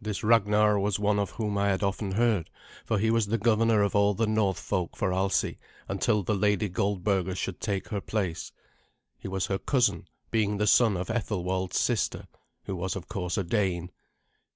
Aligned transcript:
This 0.00 0.22
Ragnar 0.22 0.78
was 0.78 1.00
one 1.00 1.18
of 1.18 1.30
whom 1.32 1.58
I 1.58 1.70
had 1.70 1.82
often 1.82 2.12
heard, 2.12 2.48
for 2.84 3.00
he 3.00 3.10
was 3.10 3.26
the 3.26 3.36
governor 3.36 3.82
of 3.82 3.96
all 3.96 4.14
the 4.14 4.28
North 4.28 4.60
folk 4.60 4.96
for 4.96 5.10
Alsi 5.12 5.58
until 5.88 6.22
the 6.22 6.36
Lady 6.36 6.68
Goldberga 6.68 7.34
should 7.34 7.60
take 7.60 7.88
her 7.88 8.00
place. 8.00 8.52
He 9.18 9.26
was 9.26 9.46
her 9.46 9.58
cousin, 9.58 10.06
being 10.30 10.58
the 10.58 10.68
son 10.68 10.96
of 10.96 11.10
Ethelwald's 11.10 11.80
sister, 11.80 12.28
who 12.62 12.76
was 12.76 12.94
of 12.94 13.08
course 13.08 13.36
a 13.36 13.42
Dane. 13.42 13.90